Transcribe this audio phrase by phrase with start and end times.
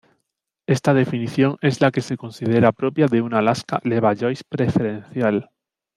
[0.65, 5.51] Esta definición es la que se considera propia de una lasca Levallois preferencial.